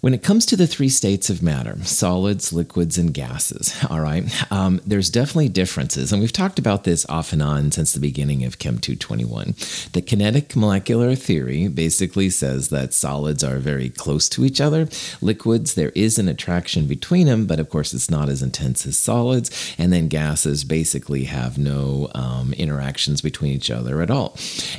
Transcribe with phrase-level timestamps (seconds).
[0.00, 4.24] When it comes to the three states of matter, solids, liquids, and gases, all right,
[4.52, 6.12] um, there's definitely differences.
[6.12, 9.54] And we've talked about this off and on since the beginning of Chem 221.
[9.92, 14.88] The kinetic molecular theory basically says that solids are very close to each other.
[15.20, 18.96] Liquids, there is an attraction between them, but of course it's not as intense as
[18.96, 19.74] solids.
[19.78, 24.36] And then gases basically have no um, interactions between each other at all.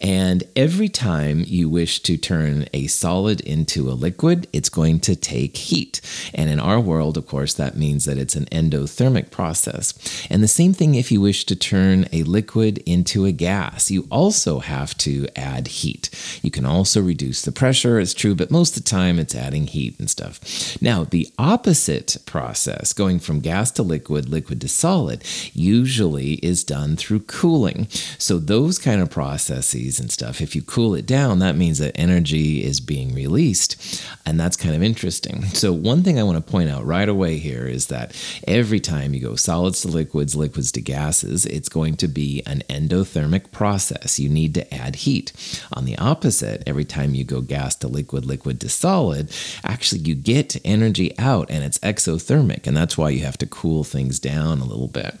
[0.00, 5.16] And every time you wish to turn a solid into a liquid, it's going to
[5.16, 6.00] take heat.
[6.34, 9.94] And in our world, of course, that means that it's an endothermic process.
[10.30, 14.06] And the same thing if you wish to turn a liquid into a gas, you
[14.10, 16.10] also have to add heat.
[16.42, 19.66] You can also reduce the pressure, it's true, but most of the time it's adding
[19.66, 20.80] heat and stuff.
[20.80, 26.96] Now, the opposite process, going from gas to liquid, liquid to solid, usually is done
[26.96, 27.88] through cooling.
[28.18, 31.98] So, those kind of processes and stuff, if you cool it down, that means that
[31.98, 34.02] energy is being released.
[34.26, 35.42] And that's kind of interesting.
[35.46, 38.14] So, one thing I want to point out right away here is that
[38.46, 42.62] every time you go solids to liquids, liquids to gases, it's going to be an
[42.68, 44.18] endothermic process.
[44.18, 45.32] You need to add heat.
[45.72, 49.30] On the opposite, every time you go gas to liquid, liquid to solid,
[49.64, 52.66] actually you get energy out and it's exothermic.
[52.66, 55.14] And that's why you have to cool things down a little bit.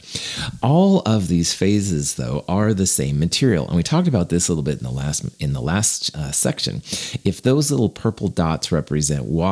[0.62, 3.66] All of these phases, though, are the same material.
[3.66, 6.32] And we talked about this a little bit in the last in the last uh,
[6.32, 6.82] section.
[7.24, 9.51] If those little purple dots represent water,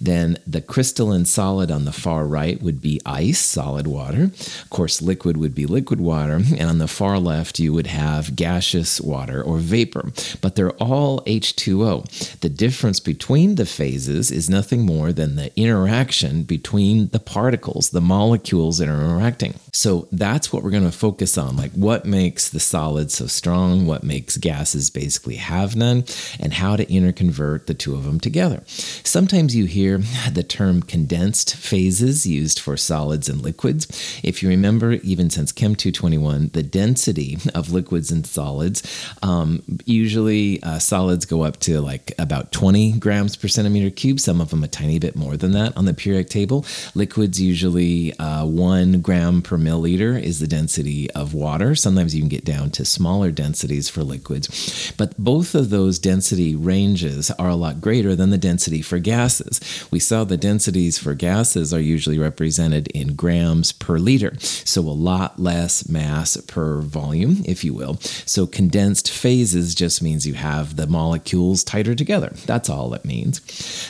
[0.00, 4.24] then the crystalline solid on the far right would be ice, solid water.
[4.24, 6.34] Of course, liquid would be liquid water.
[6.34, 10.12] And on the far left, you would have gaseous water or vapor.
[10.40, 12.40] But they're all H2O.
[12.40, 18.00] The difference between the phases is nothing more than the interaction between the particles, the
[18.00, 19.54] molecules that are interacting.
[19.78, 23.86] So that's what we're going to focus on like what makes the solids so strong,
[23.86, 26.04] what makes gases basically have none,
[26.40, 28.64] and how to interconvert the two of them together.
[28.66, 29.98] Sometimes you hear
[30.32, 33.86] the term condensed phases used for solids and liquids.
[34.24, 38.82] If you remember, even since Chem 221, the density of liquids and solids,
[39.22, 44.40] um, usually uh, solids go up to like about 20 grams per centimeter cube, some
[44.40, 46.66] of them a tiny bit more than that on the periodic table.
[46.96, 51.74] Liquids usually uh, one gram per milliliter is the density of water.
[51.74, 54.92] Sometimes you can get down to smaller densities for liquids.
[54.96, 59.60] But both of those density ranges are a lot greater than the density for gases.
[59.90, 64.90] We saw the densities for gases are usually represented in grams per liter, so a
[65.10, 67.96] lot less mass per volume, if you will.
[68.26, 72.32] So condensed phases just means you have the molecules tighter together.
[72.46, 73.40] That's all it means.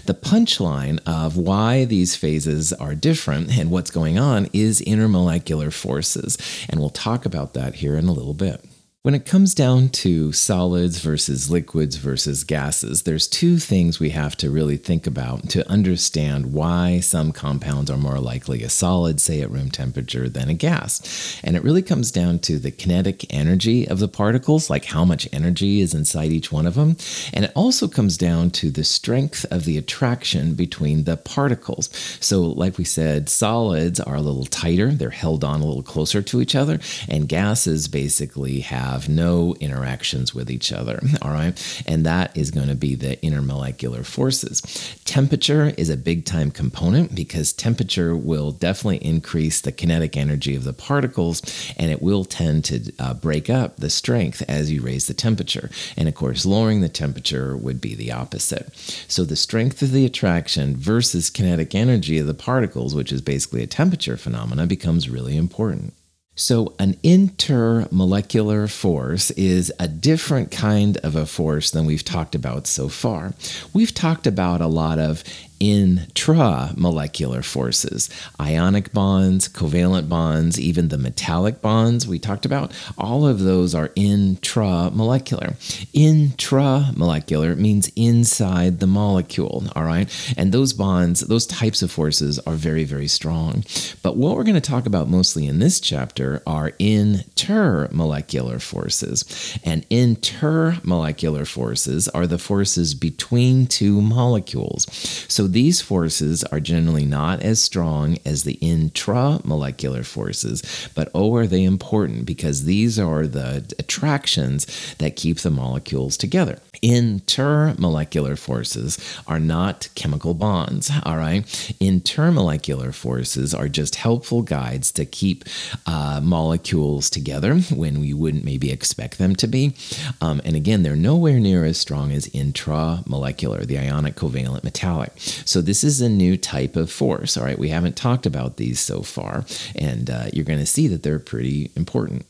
[0.07, 6.39] The punchline of why these phases are different and what's going on is intermolecular forces,
[6.69, 8.65] and we'll talk about that here in a little bit.
[9.09, 14.37] When it comes down to solids versus liquids versus gases, there's two things we have
[14.37, 19.41] to really think about to understand why some compounds are more likely a solid, say
[19.41, 21.41] at room temperature, than a gas.
[21.43, 25.27] And it really comes down to the kinetic energy of the particles, like how much
[25.33, 26.99] energy is inside each one of them.
[27.33, 31.89] And it also comes down to the strength of the attraction between the particles.
[32.21, 36.21] So, like we said, solids are a little tighter, they're held on a little closer
[36.21, 41.01] to each other, and gases basically have have no interactions with each other.
[41.23, 41.83] All right.
[41.87, 44.61] And that is going to be the intermolecular forces.
[45.05, 50.65] Temperature is a big time component because temperature will definitely increase the kinetic energy of
[50.65, 51.43] the particles
[51.79, 55.71] and it will tend to uh, break up the strength as you raise the temperature.
[55.97, 58.75] And of course, lowering the temperature would be the opposite.
[59.09, 63.63] So the strength of the attraction versus kinetic energy of the particles, which is basically
[63.63, 65.95] a temperature phenomena, becomes really important.
[66.39, 72.69] So, an intermolecular force is a different kind of a force than we've talked about
[72.69, 73.35] so far.
[73.73, 75.25] We've talked about a lot of
[75.61, 78.09] intramolecular forces,
[78.41, 83.89] ionic bonds, covalent bonds, even the metallic bonds we talked about, all of those are
[83.91, 85.57] intramolecular.
[85.93, 90.09] Intramolecular means inside the molecule, all right?
[90.37, 93.65] And those bonds, those types of forces are very, very strong.
[94.03, 99.59] But what we're going to talk about mostly in this chapter are intermolecular forces.
[99.65, 104.87] And intermolecular forces are the forces between two molecules.
[105.29, 111.47] So these forces are generally not as strong as the intramolecular forces, but oh, are
[111.47, 116.59] they important because these are the attractions that keep the molecules together.
[116.83, 121.45] Intermolecular forces are not chemical bonds, all right?
[121.81, 125.45] Intermolecular forces are just helpful guides to keep
[125.87, 129.75] uh, molecules together when we wouldn't maybe expect them to be.
[130.21, 135.13] Um, and again, they're nowhere near as strong as intramolecular, the ionic covalent metallic.
[135.45, 137.37] So this is a new type of force.
[137.37, 139.45] All right, we haven't talked about these so far,
[139.75, 142.27] and uh, you're going to see that they're pretty important.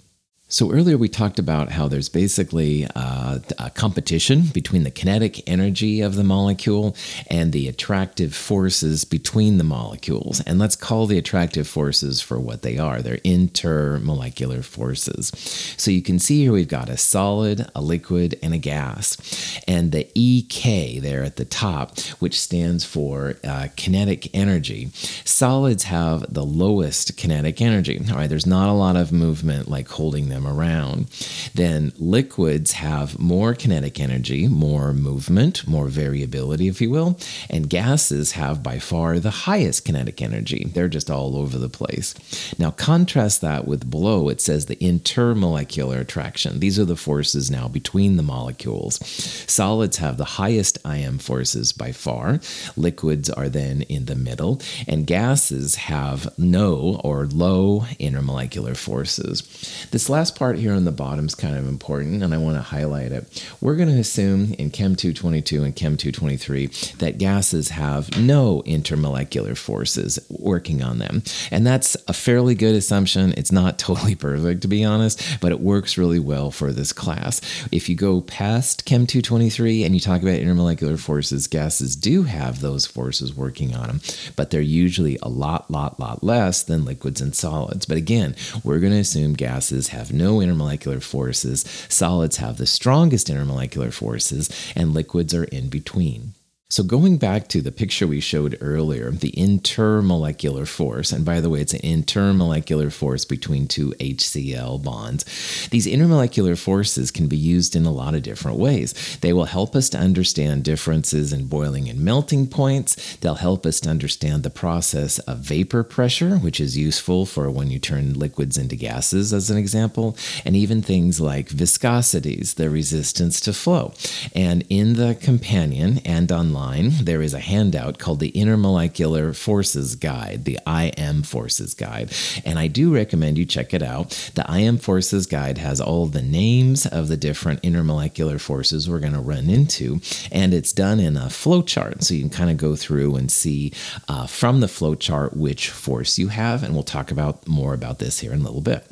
[0.51, 6.01] So, earlier we talked about how there's basically uh, a competition between the kinetic energy
[6.01, 6.97] of the molecule
[7.27, 10.41] and the attractive forces between the molecules.
[10.41, 15.33] And let's call the attractive forces for what they are they're intermolecular forces.
[15.77, 19.61] So, you can see here we've got a solid, a liquid, and a gas.
[19.69, 24.93] And the EK there at the top, which stands for uh, kinetic energy,
[25.27, 28.01] solids have the lowest kinetic energy.
[28.09, 31.07] All right, there's not a lot of movement like holding them them around.
[31.55, 37.19] Then liquids have more kinetic energy, more movement, more variability, if you will,
[37.51, 40.71] and gases have by far the highest kinetic energy.
[40.73, 42.15] They're just all over the place.
[42.59, 46.61] Now, contrast that with below, it says the intermolecular attraction.
[46.61, 48.99] These are the forces now between the molecules.
[49.47, 52.41] Solids have the highest IM forces by far,
[52.77, 59.43] liquids are then in the middle, and gases have no or low intermolecular forces.
[59.91, 62.57] This last last part here on the bottom is kind of important, and I want
[62.57, 63.47] to highlight it.
[63.63, 66.67] We're going to assume in Chem 222 and Chem 223
[66.99, 71.23] that gases have no intermolecular forces working on them.
[71.51, 73.33] And that's a fairly good assumption.
[73.39, 77.41] It's not totally perfect, to be honest, but it works really well for this class.
[77.73, 82.61] If you go past Chem 223 and you talk about intermolecular forces, gases do have
[82.61, 84.01] those forces working on them,
[84.37, 87.87] but they're usually a lot, lot, lot less than liquids and solids.
[87.87, 93.29] But again, we're going to assume gases have no intermolecular forces, solids have the strongest
[93.29, 96.35] intermolecular forces, and liquids are in between.
[96.71, 101.49] So, going back to the picture we showed earlier, the intermolecular force, and by the
[101.49, 105.25] way, it's an intermolecular force between two HCl bonds.
[105.71, 109.17] These intermolecular forces can be used in a lot of different ways.
[109.23, 113.17] They will help us to understand differences in boiling and melting points.
[113.17, 117.71] They'll help us to understand the process of vapor pressure, which is useful for when
[117.71, 123.41] you turn liquids into gases, as an example, and even things like viscosities, the resistance
[123.41, 123.95] to flow.
[124.35, 129.95] And in the companion and online, online, there is a handout called the Intermolecular Forces
[129.95, 132.13] Guide, the IM Forces Guide.
[132.45, 134.11] And I do recommend you check it out.
[134.35, 139.13] The IM Forces Guide has all the names of the different intermolecular forces we're going
[139.13, 140.01] to run into,
[140.33, 142.03] and it's done in a flow chart.
[142.03, 143.73] So you can kind of go through and see
[144.09, 146.63] uh, from the flow chart which force you have.
[146.63, 148.85] And we'll talk about more about this here in a little bit.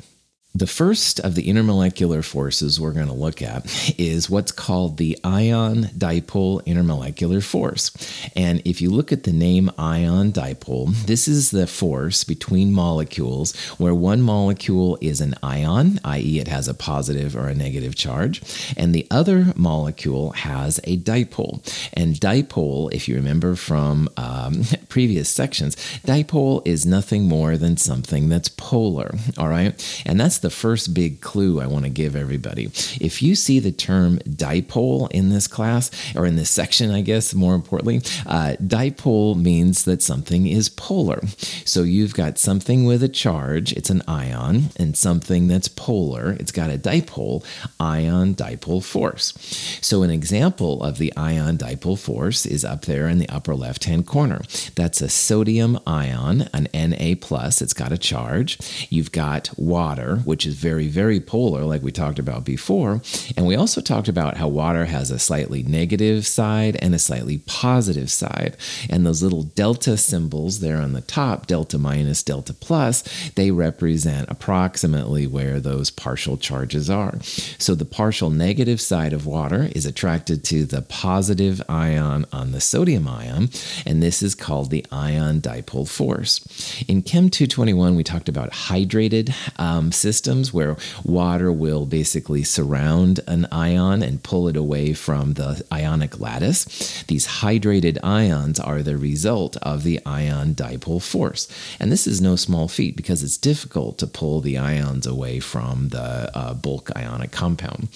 [0.55, 3.65] The first of the intermolecular forces we're going to look at
[3.99, 7.91] is what's called the ion dipole intermolecular force.
[8.35, 13.55] And if you look at the name ion dipole, this is the force between molecules
[13.77, 18.41] where one molecule is an ion, i.e., it has a positive or a negative charge,
[18.75, 21.61] and the other molecule has a dipole.
[21.93, 28.27] And dipole, if you remember from um, previous sections, dipole is nothing more than something
[28.27, 30.03] that's polar, all right?
[30.03, 32.67] And that's the the first big clue I want to give everybody.
[33.01, 37.33] If you see the term dipole in this class, or in this section, I guess,
[37.33, 41.21] more importantly, uh, dipole means that something is polar.
[41.65, 46.53] So you've got something with a charge, it's an ion, and something that's polar, it's
[46.53, 47.43] got a dipole,
[47.77, 49.33] ion dipole force.
[49.81, 53.83] So an example of the ion dipole force is up there in the upper left
[53.83, 54.43] hand corner.
[54.75, 58.57] That's a sodium ion, an Na plus, it's got a charge.
[58.89, 63.01] You've got water, which is very, very polar, like we talked about before.
[63.37, 67.37] And we also talked about how water has a slightly negative side and a slightly
[67.45, 68.57] positive side.
[68.89, 73.03] And those little delta symbols there on the top, delta minus, delta plus,
[73.35, 77.19] they represent approximately where those partial charges are.
[77.57, 82.59] So the partial negative side of water is attracted to the positive ion on the
[82.59, 83.49] sodium ion,
[83.85, 86.83] and this is called the ion dipole force.
[86.89, 93.19] In Chem 221, we talked about hydrated um, systems systems where water will basically surround
[93.27, 97.03] an ion and pull it away from the ionic lattice.
[97.03, 101.47] These hydrated ions are the result of the ion dipole force.
[101.79, 105.89] And this is no small feat because it's difficult to pull the ions away from
[105.89, 107.87] the uh, bulk ionic compound.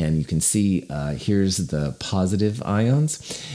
[0.00, 3.10] And you can see uh, here's the positive ions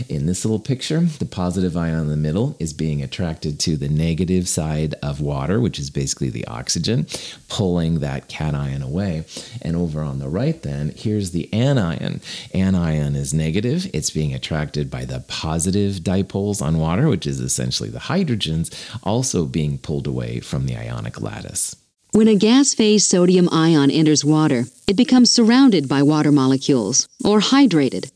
[0.07, 1.01] in this little picture.
[1.01, 5.59] The positive ion in the middle is being attracted to the negative side of water,
[5.59, 7.05] which is basically the oxygen,
[7.49, 9.25] pulling that that cation away.
[9.61, 12.21] And over on the right, then, here's the anion.
[12.53, 13.89] Anion is negative.
[13.93, 19.45] It's being attracted by the positive dipoles on water, which is essentially the hydrogens, also
[19.45, 21.75] being pulled away from the ionic lattice.
[22.11, 27.39] When a gas phase sodium ion enters water, it becomes surrounded by water molecules, or
[27.39, 28.11] hydrated.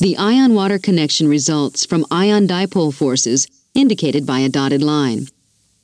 [0.00, 5.28] The ion water connection results from ion dipole forces indicated by a dotted line.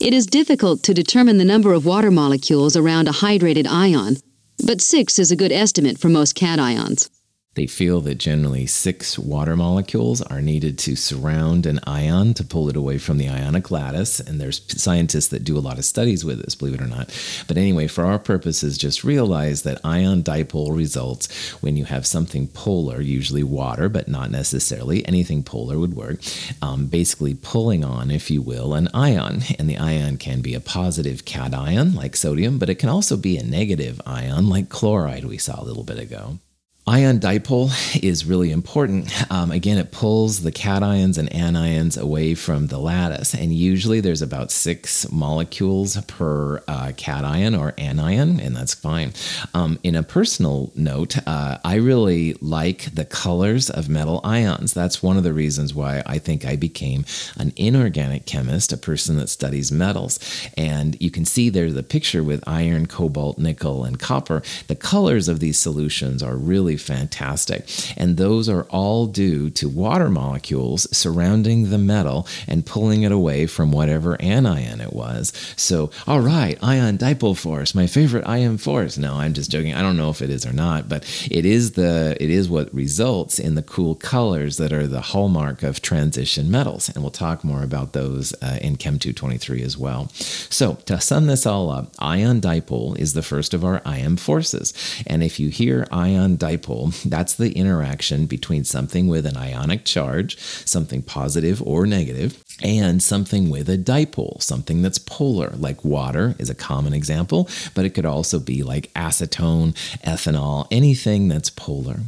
[0.05, 4.19] It is difficult to determine the number of water molecules around a hydrated ion,
[4.67, 7.09] but 6 is a good estimate for most cations.
[7.55, 12.69] They feel that generally six water molecules are needed to surround an ion to pull
[12.69, 14.19] it away from the ionic lattice.
[14.19, 17.17] And there's scientists that do a lot of studies with this, believe it or not.
[17.47, 22.49] But anyway, for our purposes, just realize that ion dipole results when you have something
[22.49, 25.07] polar, usually water, but not necessarily.
[25.07, 26.21] Anything polar would work.
[26.61, 29.43] Um, basically, pulling on, if you will, an ion.
[29.59, 33.37] And the ion can be a positive cation, like sodium, but it can also be
[33.37, 36.39] a negative ion, like chloride we saw a little bit ago.
[36.87, 37.71] Ion dipole
[38.03, 39.11] is really important.
[39.33, 44.21] Um, again, it pulls the cations and anions away from the lattice, and usually there's
[44.21, 49.15] about six molecules per uh, cation or anion, and that's fine.
[49.55, 54.75] Um, in a personal note, uh, I really like the colors of metal ions.
[54.75, 57.07] That's one of the reasons why I think I became
[57.39, 60.19] an inorganic chemist, a person that studies metals.
[60.55, 64.43] And you can see there's a picture with iron, cobalt, nickel, and copper.
[64.67, 66.37] The colors of these solutions are
[66.77, 67.69] fantastic.
[67.97, 73.47] And those are all due to water molecules surrounding the metal and pulling it away
[73.47, 75.33] from whatever anion it was.
[75.57, 78.99] So, all right, ion dipole force, my favorite IM force.
[78.99, 79.75] No, I'm just joking.
[79.75, 82.73] I don't know if it is or not, but it is the it is what
[82.75, 86.89] results in the cool colors that are the hallmark of transition metals.
[86.89, 90.09] And we'll talk more about those uh, in Chem 223 as well.
[90.15, 94.73] So, to sum this all up, ion dipole is the first of our IM forces.
[95.07, 99.85] And if you hear ion dipole dipole, that's the interaction between something with an ionic
[99.85, 106.35] charge, something positive or negative, and something with a dipole, something that's polar, like water
[106.39, 109.73] is a common example, but it could also be like acetone,
[110.05, 112.01] ethanol, anything that's polar.